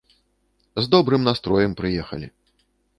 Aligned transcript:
З 0.79 0.89
добрым 0.95 1.21
настроем 1.29 1.79
прыехалі. 1.85 2.27